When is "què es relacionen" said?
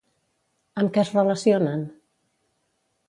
0.95-1.85